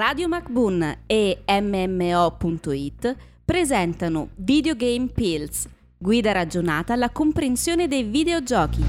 Radio 0.00 0.28
MacBoon 0.28 0.96
e 1.04 1.42
MMO.it 1.46 3.16
presentano 3.44 4.30
Videogame 4.36 5.08
Pills, 5.12 5.68
guida 5.98 6.32
ragionata 6.32 6.94
alla 6.94 7.10
comprensione 7.10 7.86
dei 7.86 8.04
videogiochi. 8.04 8.82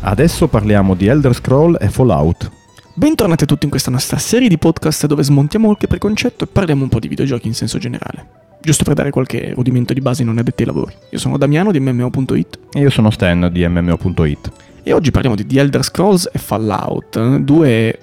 Adesso 0.00 0.48
parliamo 0.48 0.96
di 0.96 1.06
Elder 1.06 1.32
Scroll 1.32 1.76
e 1.80 1.88
Fallout. 1.90 2.50
Bentornati 2.92 3.44
a 3.44 3.46
tutti 3.46 3.66
in 3.66 3.70
questa 3.70 3.92
nostra 3.92 4.18
serie 4.18 4.48
di 4.48 4.58
podcast 4.58 5.06
dove 5.06 5.22
smontiamo 5.22 5.66
qualche 5.66 5.86
preconcetto 5.86 6.42
e 6.42 6.48
parliamo 6.48 6.82
un 6.82 6.88
po' 6.88 6.98
di 6.98 7.06
videogiochi 7.06 7.46
in 7.46 7.54
senso 7.54 7.78
generale. 7.78 8.48
Giusto 8.60 8.82
per 8.82 8.94
dare 8.94 9.10
qualche 9.10 9.52
rudimento 9.54 9.92
di 9.92 10.00
base 10.00 10.24
non 10.24 10.38
addetti 10.38 10.62
ai 10.62 10.68
lavori. 10.68 10.92
Io 11.10 11.18
sono 11.20 11.38
Damiano 11.38 11.70
di 11.70 11.78
MMO.it 11.78 12.58
E 12.72 12.80
io 12.80 12.90
sono 12.90 13.10
Stan 13.10 13.48
di 13.52 13.64
MMO.it. 13.64 14.69
e 14.82 14.92
oggi 14.92 15.10
parliamo 15.10 15.36
di 15.36 15.46
The 15.46 15.60
Elder 15.60 15.82
Scrolls 15.84 16.28
e 16.32 16.38
Fallout, 16.38 17.36
due, 17.38 17.98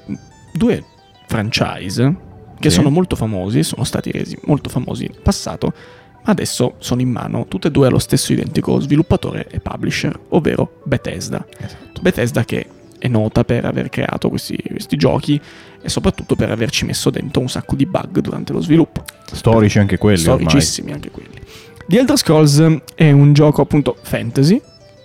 due 0.53 0.83
franchise 1.27 2.15
che 2.59 2.69
Sì. 2.69 2.75
sono 2.77 2.89
molto 2.89 3.15
famosi, 3.15 3.63
sono 3.63 3.83
stati 3.83 4.11
resi 4.11 4.37
molto 4.45 4.69
famosi 4.69 5.05
in 5.05 5.13
passato, 5.21 5.73
ma 6.23 6.31
adesso 6.31 6.75
sono 6.79 7.01
in 7.01 7.09
mano 7.11 7.45
tutte 7.47 7.67
e 7.67 7.71
due 7.71 7.87
allo 7.87 7.99
stesso 7.99 8.33
identico 8.33 8.79
sviluppatore 8.79 9.47
e 9.49 9.59
publisher, 9.59 10.19
ovvero 10.29 10.79
Bethesda. 10.83 11.45
Esatto. 11.57 12.01
Bethesda 12.01 12.43
che 12.45 12.65
è 12.99 13.07
nota 13.07 13.43
per 13.43 13.63
aver 13.65 13.89
creato 13.89 14.29
questi, 14.29 14.57
questi 14.71 14.97
giochi 14.97 15.39
e 15.79 15.87
soprattutto 15.89 16.35
per 16.35 16.49
averci 16.49 16.83
messo 16.85 17.11
dentro 17.11 17.41
un 17.41 17.47
sacco 17.49 17.75
di 17.75 17.85
bug 17.85 18.19
durante 18.19 18.53
lo 18.53 18.61
sviluppo. 18.61 19.03
Storici 19.31 19.77
anche 19.77 19.97
quelli 19.97 20.19
ormai. 20.27 20.47
Storicissimi 20.47 20.91
anche 20.91 21.11
quelli. 21.11 21.39
The 21.87 21.99
Elder 21.99 22.17
Scrolls 22.17 22.59
è 22.95 23.11
un 23.11 23.33
gioco 23.33 23.61
appunto 23.61 23.95
fantasy, 24.01 24.59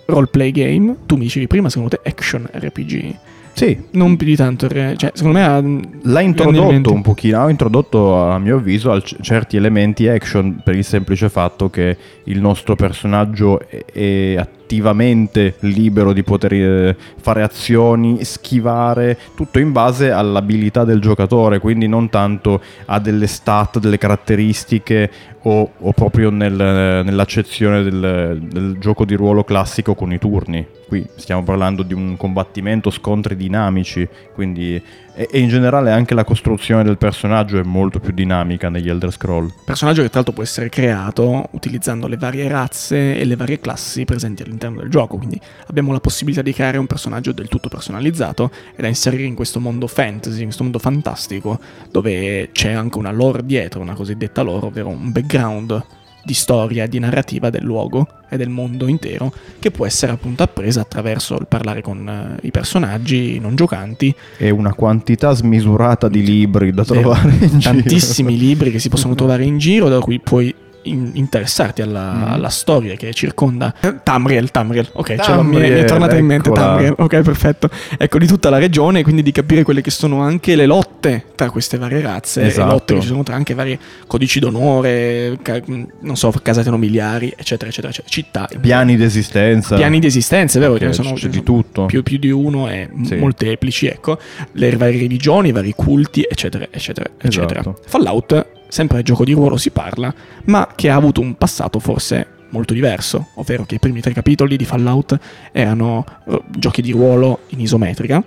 roleplay 0.05 0.51
game, 0.51 0.95
tu 1.05 1.15
mi 1.15 1.23
dicevi 1.23 1.47
prima 1.47 1.69
secondo 1.69 1.97
te 1.97 2.09
action 2.09 2.47
RPG, 2.51 3.15
Sì, 3.53 3.77
non 3.91 4.15
più 4.17 4.25
di 4.25 4.35
tanto, 4.35 4.67
cioè 4.67 5.11
secondo 5.13 5.37
me 5.37 5.43
ha 5.43 5.61
l'ha 5.61 6.21
introdotto 6.21 6.91
un 6.91 7.01
pochino, 7.03 7.43
ha 7.43 7.49
introdotto 7.49 8.15
a 8.15 8.39
mio 8.39 8.57
avviso 8.57 8.91
al- 8.91 9.03
certi 9.21 9.57
elementi 9.57 10.07
action 10.07 10.61
per 10.63 10.75
il 10.75 10.83
semplice 10.83 11.29
fatto 11.29 11.69
che 11.69 11.95
il 12.25 12.39
nostro 12.41 12.75
personaggio 12.75 13.59
è, 13.69 13.85
è 13.91 14.47
attivamente 14.73 15.55
libero 15.59 16.13
di 16.13 16.23
poter 16.23 16.53
eh, 16.53 16.95
fare 17.21 17.43
azioni, 17.43 18.23
schivare, 18.23 19.17
tutto 19.35 19.59
in 19.59 19.71
base 19.71 20.09
all'abilità 20.09 20.83
del 20.83 20.99
giocatore, 20.99 21.59
quindi 21.59 21.87
non 21.87 22.09
tanto 22.09 22.59
a 22.85 22.99
delle 22.99 23.27
stat, 23.27 23.77
delle 23.77 23.99
caratteristiche 23.99 25.11
o, 25.43 25.71
o 25.77 25.91
proprio 25.91 26.31
nel- 26.31 26.53
nell'accezione 26.53 27.83
del, 27.83 28.41
del 28.41 28.77
gioco 28.79 29.05
di 29.05 29.13
ruolo 29.13 29.43
classico 29.43 29.93
con 29.93 30.11
i 30.11 30.17
turni. 30.17 30.65
Qui 30.87 31.05
stiamo 31.15 31.43
parlando 31.43 31.83
di 31.83 31.93
un 31.93 32.17
combattimento, 32.17 32.89
scontri 32.89 33.35
dinamici, 33.35 34.07
quindi 34.33 34.81
e 35.15 35.39
in 35.39 35.47
generale 35.47 35.91
anche 35.91 36.15
la 36.15 36.23
costruzione 36.23 36.83
del 36.83 36.97
personaggio 36.97 37.59
è 37.59 37.63
molto 37.63 37.99
più 37.99 38.13
dinamica 38.13 38.69
negli 38.69 38.89
Elder 38.89 39.11
Scroll. 39.11 39.53
personaggio 39.63 40.01
che 40.01 40.07
tra 40.07 40.17
l'altro 40.17 40.33
può 40.33 40.43
essere 40.43 40.69
creato 40.69 41.49
utilizzando 41.51 42.07
le 42.07 42.17
varie 42.17 42.47
razze 42.47 43.15
e 43.15 43.23
le 43.23 43.35
varie 43.35 43.59
classi 43.59 44.05
presenti 44.05 44.41
all'interno 44.41 44.62
del 44.69 44.89
gioco, 44.89 45.17
quindi 45.17 45.39
abbiamo 45.67 45.91
la 45.91 45.99
possibilità 45.99 46.41
di 46.41 46.53
creare 46.53 46.77
un 46.77 46.87
personaggio 46.87 47.31
del 47.31 47.47
tutto 47.47 47.69
personalizzato 47.69 48.51
e 48.75 48.81
da 48.81 48.87
inserire 48.87 49.23
in 49.23 49.35
questo 49.35 49.59
mondo 49.59 49.87
fantasy, 49.87 50.39
in 50.39 50.45
questo 50.45 50.63
mondo 50.63 50.79
fantastico, 50.79 51.59
dove 51.91 52.49
c'è 52.51 52.71
anche 52.71 52.97
una 52.97 53.11
lore 53.11 53.45
dietro, 53.45 53.81
una 53.81 53.93
cosiddetta 53.93 54.41
lore, 54.41 54.67
ovvero 54.67 54.89
un 54.89 55.11
background 55.11 55.85
di 56.23 56.33
storia, 56.33 56.87
di 56.87 56.99
narrativa 56.99 57.49
del 57.49 57.63
luogo 57.63 58.07
e 58.29 58.37
del 58.37 58.49
mondo 58.49 58.87
intero, 58.87 59.31
che 59.59 59.71
può 59.71 59.85
essere 59.85 60.13
appunto 60.13 60.43
appresa 60.43 60.81
attraverso 60.81 61.37
il 61.37 61.47
parlare 61.47 61.81
con 61.81 62.07
eh, 62.07 62.47
i 62.47 62.51
personaggi 62.51 63.39
non 63.39 63.55
giocanti. 63.55 64.13
E 64.37 64.49
una 64.49 64.73
quantità 64.73 65.33
smisurata 65.33 66.07
di 66.07 66.23
libri 66.23 66.71
da 66.71 66.85
trovare 66.85 67.29
in 67.29 67.59
giro. 67.59 67.59
tantissimi 67.59 68.37
libri 68.37 68.71
che 68.71 68.79
si 68.79 68.89
possono 68.89 69.15
trovare 69.15 69.43
in 69.43 69.57
giro 69.57 69.89
da 69.89 69.99
cui 69.99 70.19
puoi 70.19 70.53
in- 70.83 71.11
interessarti 71.13 71.81
alla, 71.81 72.11
Mhm. 72.13 72.31
alla 72.33 72.49
storia 72.49 72.95
che 72.95 73.13
circonda 73.13 73.73
Tamriel, 74.03 74.51
Tamriel, 74.51 74.87
ok, 74.91 75.07
cioè, 75.07 75.35
mi, 75.43 75.57
è, 75.57 75.61
Tamriel, 75.61 75.85
tornata 75.85 76.15
in 76.17 76.25
mente 76.25 76.49
eccola. 76.49 76.65
Tamriel, 76.65 76.95
ok, 76.97 77.21
perfetto. 77.21 77.69
Ecco, 77.97 78.17
di 78.17 78.27
tutta 78.27 78.49
la 78.49 78.57
regione, 78.57 79.03
quindi 79.03 79.23
di 79.23 79.31
capire 79.31 79.63
quelle 79.63 79.81
che 79.81 79.91
sono 79.91 80.21
anche 80.21 80.55
le 80.55 80.65
lotte 80.65 81.25
tra 81.35 81.49
queste 81.49 81.77
varie 81.77 82.01
razze, 82.01 82.45
Esatto. 82.45 82.71
lotte 82.71 82.93
che 82.95 83.01
ci 83.01 83.07
sono 83.07 83.23
tra 83.23 83.35
anche 83.35 83.53
vari 83.53 83.77
codici 84.07 84.39
d'onore, 84.39 85.37
ca- 85.41 85.61
non 85.65 86.15
so, 86.15 86.31
casate 86.41 86.69
nobiliari, 86.69 87.33
eccetera, 87.35 87.69
eccetera, 87.69 87.89
eccetera, 87.91 88.09
città, 88.13 88.49
Piani 88.59 88.95
di 88.95 89.03
esistenza. 89.03 89.75
piani 89.75 89.99
di 89.99 90.07
esistenza, 90.07 90.57
è 90.57 90.61
vero? 90.61 90.73
Perché 90.73 90.93
Ce 90.93 91.01
ne 91.01 91.07
sono, 91.07 91.17
c'è 91.19 91.27
di 91.29 91.43
tutto. 91.43 91.85
Più, 91.85 92.03
più 92.03 92.17
di 92.17 92.29
uno 92.31 92.69
e 92.69 92.89
Sì. 93.03 93.15
molteplici, 93.15 93.87
ecco, 93.87 94.17
le 94.53 94.75
varie 94.75 94.99
religioni, 94.99 95.49
i 95.49 95.51
vari 95.51 95.73
culti, 95.75 96.25
eccetera, 96.29 96.67
eccetera, 96.69 97.09
eccetera. 97.17 97.59
Esatto. 97.61 97.79
Fallout, 97.87 98.45
sempre 98.73 99.03
gioco 99.03 99.23
di 99.23 99.33
ruolo 99.33 99.55
si 99.55 99.69
parla, 99.69 100.11
ma 100.45 100.67
che 100.73 100.89
ha 100.89 100.95
avuto 100.95 101.21
un 101.21 101.35
passato 101.35 101.77
forse 101.77 102.27
molto 102.49 102.73
diverso, 102.73 103.27
ovvero 103.35 103.65
che 103.65 103.75
i 103.75 103.79
primi 103.79 104.01
tre 104.01 104.13
capitoli 104.13 104.57
di 104.57 104.65
Fallout 104.65 105.17
erano 105.51 106.03
eh, 106.27 106.41
giochi 106.57 106.81
di 106.81 106.91
ruolo 106.91 107.41
in 107.49 107.59
isometrica 107.59 108.23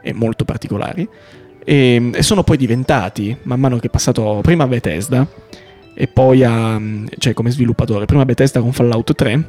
e 0.00 0.12
molto 0.14 0.44
particolari 0.44 1.06
e, 1.62 2.10
e 2.14 2.22
sono 2.22 2.42
poi 2.42 2.56
diventati, 2.56 3.36
man 3.42 3.60
mano 3.60 3.78
che 3.78 3.88
è 3.88 3.90
passato 3.90 4.40
prima 4.42 4.64
a 4.64 4.66
Bethesda 4.68 5.26
e 5.94 6.06
poi 6.08 6.44
a, 6.44 6.80
cioè 7.18 7.34
come 7.34 7.50
sviluppatore, 7.50 8.06
prima 8.06 8.24
Bethesda 8.24 8.60
con 8.60 8.72
Fallout 8.72 9.14
3 9.14 9.44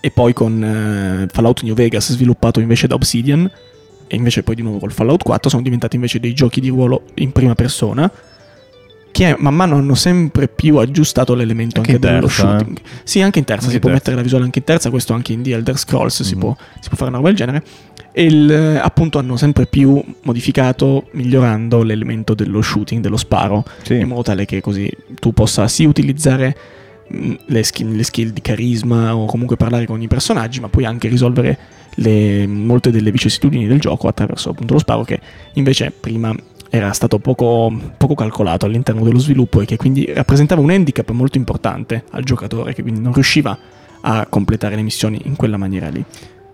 e 0.00 0.10
poi 0.12 0.32
con 0.32 0.62
eh, 0.62 1.26
Fallout 1.32 1.62
New 1.62 1.74
Vegas 1.74 2.12
sviluppato 2.12 2.60
invece 2.60 2.86
da 2.86 2.94
Obsidian 2.94 3.50
e 4.06 4.16
invece 4.16 4.44
poi 4.44 4.54
di 4.54 4.62
nuovo 4.62 4.78
col 4.78 4.92
Fallout 4.92 5.24
4 5.24 5.50
sono 5.50 5.62
diventati 5.62 5.96
invece 5.96 6.20
dei 6.20 6.32
giochi 6.32 6.60
di 6.60 6.68
ruolo 6.68 7.06
in 7.14 7.32
prima 7.32 7.56
persona 7.56 8.10
che 9.12 9.36
man 9.38 9.54
mano 9.54 9.76
hanno 9.76 9.94
sempre 9.94 10.48
più 10.48 10.78
aggiustato 10.78 11.34
l'elemento 11.34 11.76
Anche 11.80 11.92
anche, 11.92 12.06
dello 12.06 12.26
terza, 12.26 12.42
eh. 12.56 12.58
shooting. 12.58 12.78
Sì, 13.04 13.20
anche 13.20 13.38
in 13.38 13.44
terza, 13.44 13.66
Anche 13.66 13.70
si 13.70 13.74
in 13.76 13.80
può 13.80 13.90
terza. 13.90 14.02
mettere 14.04 14.16
la 14.16 14.22
visuale 14.22 14.44
anche 14.46 14.58
in 14.58 14.64
terza, 14.64 14.90
questo 14.90 15.12
anche 15.12 15.32
in 15.32 15.42
The 15.42 15.52
Elder 15.52 15.78
Scrolls 15.78 16.22
si, 16.22 16.34
Mhm. 16.34 16.40
può, 16.40 16.56
si 16.80 16.88
può 16.88 16.96
fare 16.96 17.08
una 17.10 17.18
roba 17.18 17.28
del 17.28 17.36
genere. 17.36 17.62
E 18.14 18.24
il, 18.24 18.50
eh, 18.50 18.76
appunto 18.78 19.18
hanno 19.18 19.36
sempre 19.36 19.66
più 19.66 20.02
modificato, 20.22 21.08
migliorando 21.12 21.82
l'elemento 21.82 22.34
dello 22.34 22.60
shooting, 22.62 23.00
dello 23.02 23.16
sparo, 23.16 23.64
Sì. 23.82 23.94
in 23.98 24.08
modo 24.08 24.22
tale 24.22 24.44
che 24.44 24.60
così 24.60 24.90
tu 25.20 25.32
possa 25.32 25.68
sì 25.68 25.84
utilizzare 25.84 26.56
le 27.44 27.62
skill, 27.62 27.94
le 27.94 28.02
skill 28.02 28.30
di 28.30 28.40
carisma 28.40 29.14
o 29.14 29.26
comunque 29.26 29.56
parlare 29.56 29.86
con 29.86 30.00
i 30.00 30.08
personaggi, 30.08 30.60
ma 30.60 30.68
puoi 30.68 30.84
anche 30.84 31.08
risolvere 31.08 31.58
le- 31.96 32.46
molte 32.46 32.90
delle 32.90 33.10
vicissitudini 33.10 33.66
del 33.66 33.80
gioco 33.80 34.08
attraverso 34.08 34.50
appunto 34.50 34.74
lo 34.74 34.78
sparo 34.78 35.04
che 35.04 35.20
invece 35.54 35.90
prima 35.90 36.34
era 36.70 36.92
stato 36.92 37.18
poco, 37.18 37.70
poco 37.98 38.14
calcolato 38.14 38.64
all'interno 38.64 39.04
dello 39.04 39.18
sviluppo 39.18 39.60
e 39.60 39.66
che 39.66 39.76
quindi 39.76 40.10
rappresentava 40.10 40.62
un 40.62 40.70
handicap 40.70 41.10
molto 41.10 41.36
importante 41.36 42.04
al 42.12 42.24
giocatore 42.24 42.72
che 42.72 42.80
quindi 42.80 43.00
non 43.00 43.12
riusciva 43.12 43.58
a 44.00 44.26
completare 44.26 44.74
le 44.74 44.82
missioni 44.82 45.20
in 45.24 45.36
quella 45.36 45.58
maniera 45.58 45.88
lì. 45.90 46.02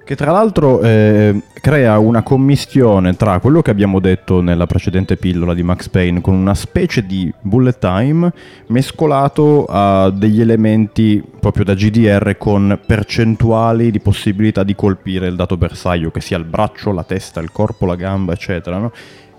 Che 0.09 0.17
tra 0.17 0.33
l'altro 0.33 0.81
eh, 0.81 1.39
crea 1.53 1.99
una 1.99 2.23
commistione 2.23 3.15
tra 3.15 3.41
quello 3.41 3.61
che 3.61 3.71
abbiamo 3.71 4.01
detto 4.01 4.41
nella 4.41 4.65
precedente 4.65 5.19
pillola 5.19 5.53
di 5.53 5.63
Max 5.63 5.91
Payne 5.91 6.23
con 6.23 6.33
una 6.33 6.55
specie 6.55 7.05
di 7.05 7.31
bullet 7.43 7.79
time 7.79 8.33
mescolato 8.69 9.67
a 9.69 10.09
degli 10.09 10.41
elementi 10.41 11.23
proprio 11.39 11.65
da 11.65 11.75
GDR 11.75 12.39
con 12.39 12.81
percentuali 12.87 13.91
di 13.91 14.01
possibilità 14.01 14.63
di 14.63 14.75
colpire 14.75 15.27
il 15.27 15.37
dato 15.37 15.59
bersaglio, 15.59 16.11
che 16.11 16.23
sia 16.23 16.39
il 16.39 16.45
braccio, 16.45 16.91
la 16.91 17.05
testa, 17.05 17.41
il 17.41 17.53
corpo, 17.53 17.85
la 17.85 17.95
gamba, 17.95 18.33
eccetera. 18.33 18.79
no? 18.79 18.93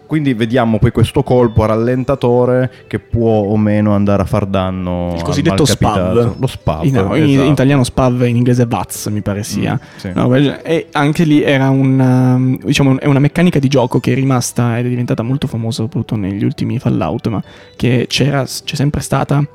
Quindi 0.09 0.33
vediamo 0.33 0.79
poi 0.79 0.89
questo 0.89 1.21
colpo 1.21 1.65
rallentatore 1.65 2.71
che 2.87 2.97
può 2.97 3.41
o 3.41 3.55
meno 3.57 3.93
andare 3.93 4.23
a 4.23 4.25
far 4.25 4.47
danno. 4.47 5.13
Il 5.15 5.21
cosiddetto. 5.21 5.65
SPAV. 5.65 6.39
Lo 6.39 6.47
SPAV. 6.47 6.83
In, 6.85 6.95
in- 6.95 7.15
in 7.27 7.29
esatto. 7.35 7.51
italiano 7.51 7.83
SPAV, 7.83 8.23
in 8.23 8.37
inglese 8.37 8.65
VATS 8.65 9.05
mi 9.09 9.21
pare 9.21 9.43
sia. 9.43 9.73
Mm, 9.73 9.97
sì. 9.97 10.11
No, 10.15 10.33
e 10.35 10.87
anche 10.93 11.25
lì 11.25 11.43
era 11.43 11.69
una, 11.69 12.41
diciamo, 12.63 12.99
è 12.99 13.05
una 13.05 13.19
meccanica 13.19 13.59
di 13.59 13.67
gioco 13.67 13.99
che 13.99 14.13
è 14.13 14.15
rimasta 14.15 14.79
ed 14.79 14.87
è 14.87 14.89
diventata 14.89 15.21
molto 15.21 15.45
famosa 15.45 15.83
soprattutto 15.83 16.15
negli 16.15 16.43
ultimi 16.43 16.79
Fallout, 16.79 17.27
ma 17.27 17.43
che 17.75 18.05
c'era, 18.09 18.43
c'è 18.45 18.75
sempre 18.75 19.01
stata 19.01 19.45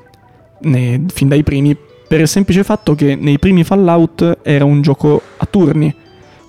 ne- 0.61 1.01
fin 1.13 1.27
dai 1.27 1.43
primi 1.43 1.75
per 2.07 2.21
il 2.21 2.29
semplice 2.29 2.63
fatto 2.63 2.95
che 2.95 3.17
nei 3.17 3.39
primi 3.39 3.65
Fallout 3.65 4.37
era 4.41 4.63
un 4.63 4.81
gioco 4.81 5.21
a 5.35 5.45
turni. 5.45 5.93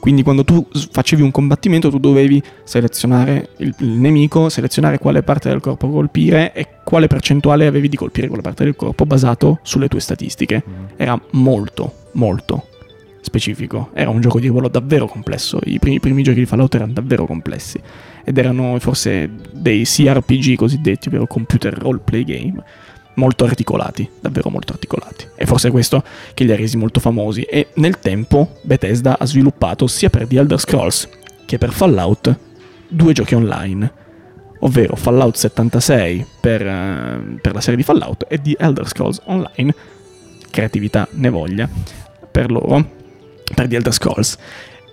Quindi 0.07 0.23
quando 0.23 0.45
tu 0.45 0.65
facevi 0.93 1.21
un 1.21 1.33
combattimento 1.33 1.91
tu 1.91 1.99
dovevi 1.99 2.41
selezionare 2.63 3.49
il, 3.57 3.75
il 3.79 3.89
nemico, 3.89 4.49
selezionare 4.49 4.99
quale 4.99 5.25
parte 5.25 5.49
del 5.49 5.59
corpo 5.59 5.91
colpire 5.91 6.53
e 6.53 6.69
quale 6.85 7.09
percentuale 7.09 7.67
avevi 7.67 7.89
di 7.89 7.97
colpire 7.97 8.29
quella 8.29 8.41
parte 8.41 8.63
del 8.63 8.77
corpo 8.77 9.05
basato 9.05 9.59
sulle 9.63 9.89
tue 9.89 9.99
statistiche 9.99 10.63
Mm. 10.65 10.85
era 10.97 11.21
molto, 11.33 11.93
molto 12.13 12.69
specifico. 13.21 13.91
Era 13.95 14.11
un 14.11 14.21
gioco 14.21 14.39
di 14.39 14.47
ruolo 14.47 14.69
davvero 14.69 15.09
complesso. 15.09 15.59
I 15.65 15.81
primi, 15.81 15.97
i 15.97 16.01
primi 16.01 16.23
giochi 16.23 16.39
di 16.39 16.47
Fallout 16.47 16.77
erano 16.77 16.93
davvero 16.93 17.27
complessi. 17.27 17.81
Ed 18.25 18.39
erano 18.39 18.79
forse 18.79 19.29
dei 19.51 19.83
CRPG 19.83 20.55
cosiddetti, 20.55 21.09
ovvero 21.09 21.27
computer 21.27 21.77
roleplay 21.77 22.23
game, 22.23 22.63
molto 23.17 23.45
articolati, 23.45 24.09
davvero 24.21 24.51
molto 24.51 24.73
articolati. 24.73 25.27
E 25.37 25.47
forse 25.47 25.69
è 25.69 25.71
questo 25.71 26.03
che 26.35 26.45
li 26.45 26.53
ha 26.53 26.57
resi 26.57 26.77
molto 26.77 27.01
famosi. 27.01 27.43
E 27.43 27.69
nel 27.75 27.99
tempo 27.99 28.57
Bethesda 28.63 29.19
ha 29.19 29.27
sviluppato 29.27 29.87
sia 29.87 30.11
per 30.11 30.27
The 30.27 30.39
Elder 30.39 30.61
Scrolls 30.61 31.09
che 31.45 31.59
per 31.59 31.73
Fallout 31.73 32.39
due 32.89 33.13
giochi 33.13 33.35
online, 33.35 33.93
ovvero 34.61 34.97
Fallout 34.97 35.37
76 35.37 36.27
per, 36.41 36.67
eh, 36.67 37.39
per 37.41 37.55
la 37.55 37.61
serie 37.61 37.77
di 37.77 37.83
Fallout 37.83 38.27
e 38.29 38.41
The 38.41 38.57
Elder 38.59 38.87
Scrolls 38.87 39.21
Online, 39.25 39.75
creatività 40.51 41.07
ne 41.13 41.29
voglia, 41.29 41.69
per 42.31 42.51
loro, 42.51 42.91
per 43.55 43.69
The 43.69 43.77
Elder 43.77 43.93
Scrolls. 43.93 44.37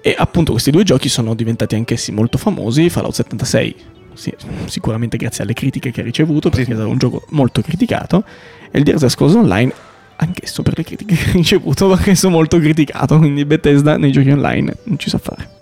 E 0.01 0.13
appunto 0.17 0.51
questi 0.51 0.71
due 0.71 0.83
giochi 0.83 1.07
sono 1.07 1.33
diventati 1.33 1.75
anch'essi 1.75 2.11
molto 2.11 2.37
famosi, 2.37 2.89
Fallout 2.89 3.13
76 3.13 3.75
sì, 4.13 4.33
sicuramente 4.65 5.17
grazie 5.17 5.43
alle 5.43 5.53
critiche 5.53 5.91
che 5.91 6.01
ha 6.01 6.03
ricevuto, 6.03 6.49
perché 6.49 6.71
è 6.71 6.75
stato 6.75 6.89
un 6.89 6.97
gioco 6.97 7.25
molto 7.29 7.61
criticato, 7.61 8.23
e 8.71 8.79
il 8.79 8.89
Elder 8.89 9.09
Scrolls 9.09 9.35
Online 9.35 9.73
anch'esso 10.15 10.61
per 10.63 10.77
le 10.77 10.83
critiche 10.83 11.15
che 11.15 11.29
ha 11.29 11.33
ricevuto, 11.33 11.91
anch'esso 11.91 12.29
molto 12.29 12.59
criticato, 12.59 13.17
quindi 13.17 13.45
Bethesda 13.45 13.97
nei 13.97 14.11
giochi 14.11 14.31
online 14.31 14.77
non 14.83 14.97
ci 14.97 15.09
sa 15.09 15.17
fare. 15.17 15.61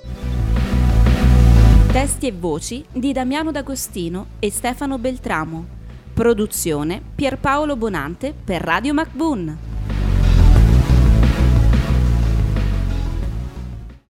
Testi 1.92 2.28
e 2.28 2.32
voci 2.32 2.86
di 2.92 3.12
Damiano 3.12 3.52
D'Agostino 3.52 4.28
e 4.40 4.50
Stefano 4.50 4.98
Beltramo. 4.98 5.66
Produzione 6.14 7.02
Pierpaolo 7.16 7.76
Bonante 7.76 8.34
per 8.44 8.62
Radio 8.62 8.94
MacBoon. 8.94 9.71